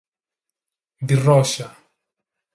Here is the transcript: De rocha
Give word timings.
De 1.09 1.13
rocha 1.15 1.67